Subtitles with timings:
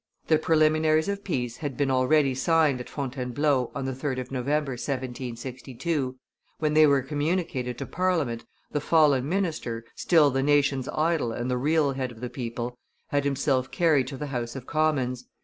[0.29, 4.71] The preliminaries of peace had been already signed at Fontainebleau on the 3d of November,
[4.71, 6.15] 1762:
[6.57, 11.57] when they were communicated to Parliament, the fallen minister, still the nation's idol and the
[11.59, 12.79] real head of the people,
[13.09, 15.27] had himself carried to the House of Commons.